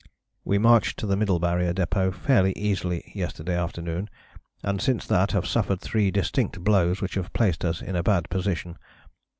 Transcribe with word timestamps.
We 0.43 0.57
marched 0.57 0.97
to 0.97 1.05
the 1.05 1.15
[Middle 1.15 1.37
Barrier] 1.37 1.75
depôt 1.75 2.11
fairly 2.15 2.53
easily 2.53 3.11
yesterday 3.13 3.55
afternoon, 3.55 4.09
and 4.63 4.81
since 4.81 5.05
that 5.05 5.31
have 5.33 5.45
suffered 5.45 5.79
three 5.79 6.09
distinct 6.09 6.63
blows 6.63 7.01
which 7.01 7.13
have 7.13 7.33
placed 7.33 7.63
us 7.63 7.83
in 7.83 7.95
a 7.95 8.01
bad 8.01 8.27
position. 8.31 8.79